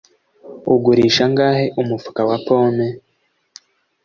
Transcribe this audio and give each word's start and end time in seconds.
Ugurisha 0.73 1.21
angahe 1.27 1.65
umufuka 1.81 2.21
wa 2.29 2.37
pome? 2.45 2.87